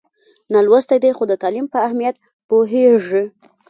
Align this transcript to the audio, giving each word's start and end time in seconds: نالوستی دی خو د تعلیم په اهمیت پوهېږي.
نالوستی 0.53 0.97
دی 1.03 1.11
خو 1.17 1.23
د 1.29 1.33
تعلیم 1.41 1.65
په 1.73 1.77
اهمیت 1.87 2.15
پوهېږي. 2.49 3.23